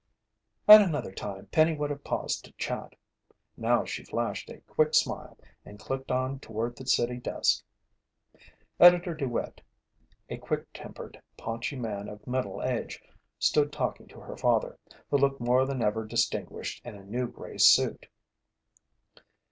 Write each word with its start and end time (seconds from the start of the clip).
At 0.67 0.81
another 0.81 1.11
time, 1.11 1.45
Penny 1.51 1.75
would 1.75 1.91
have 1.91 2.03
paused 2.03 2.45
to 2.45 2.51
chat. 2.53 2.95
Now 3.55 3.85
she 3.85 4.03
flashed 4.03 4.49
a 4.49 4.61
quick 4.61 4.95
smile 4.95 5.37
and 5.63 5.77
clicked 5.77 6.09
on 6.09 6.39
toward 6.39 6.75
the 6.75 6.87
city 6.87 7.17
desk. 7.17 7.63
Editor 8.79 9.13
DeWitt, 9.13 9.61
a 10.27 10.37
quick 10.39 10.65
tempered, 10.73 11.21
paunchy 11.37 11.75
man 11.75 12.09
of 12.09 12.25
middle 12.25 12.63
age 12.63 12.99
stood 13.37 13.71
talking 13.71 14.07
to 14.07 14.19
her 14.21 14.35
father, 14.37 14.79
who 15.11 15.19
looked 15.19 15.39
more 15.39 15.67
than 15.67 15.83
ever 15.83 16.03
distinguished 16.03 16.83
in 16.83 16.95
a 16.95 17.05
new 17.05 17.27
gray 17.27 17.59
suit. 17.59 18.07